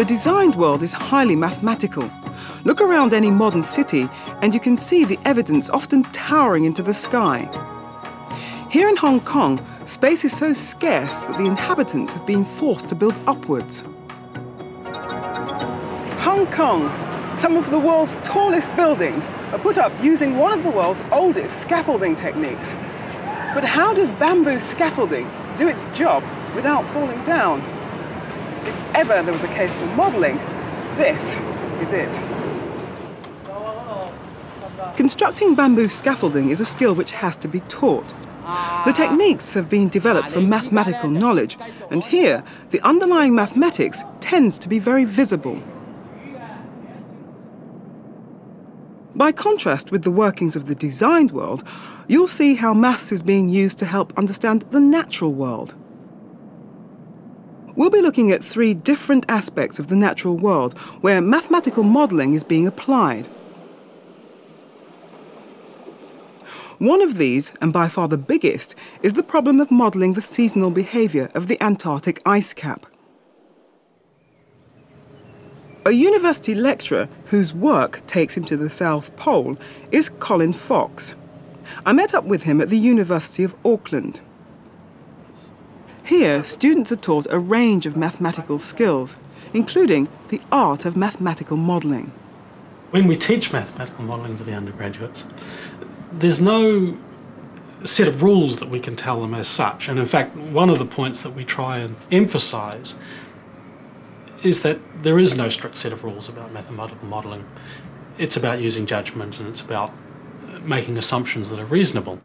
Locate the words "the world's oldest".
20.64-21.60